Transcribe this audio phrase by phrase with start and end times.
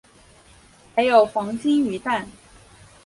[0.95, 2.27] 还有黄金鱼蛋